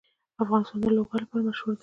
[0.43, 1.79] افغانستان د لوگر لپاره مشهور دی.